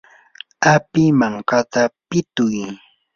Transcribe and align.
api 0.75 1.03
mankata 1.19 1.81
pituy. 2.09 2.57